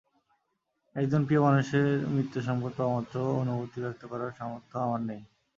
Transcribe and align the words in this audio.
একজন 0.95 1.21
প্রিয় 1.25 1.41
মানুষের 1.41 1.85
মৃত্যু 2.13 2.39
সংবাদ 2.41 2.71
পাওয়ামাত্র 2.77 3.15
অনুভূতি 3.41 3.77
ব্যক্ত 3.81 4.03
করার 4.11 4.31
সামর্থ্য 4.37 4.75
আমার 4.79 5.01
নেই। 5.01 5.21